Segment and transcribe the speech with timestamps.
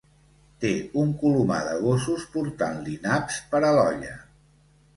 [0.61, 0.69] Té
[1.01, 4.19] un colomar de gossos portant-li naps per a l'olla.